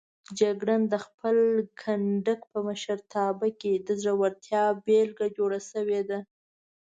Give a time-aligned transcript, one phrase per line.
[0.39, 1.37] جګړن د خپل
[1.81, 6.19] کنډک په مشرتابه کې د زړورتیا بېلګه جوړ شوی دی.